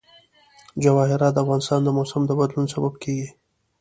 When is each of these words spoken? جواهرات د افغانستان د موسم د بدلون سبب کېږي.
جواهرات 0.83 1.33
د 1.33 1.37
افغانستان 1.43 1.79
د 1.83 1.89
موسم 1.97 2.21
د 2.27 2.31
بدلون 2.39 2.65
سبب 2.73 2.93
کېږي. 3.03 3.29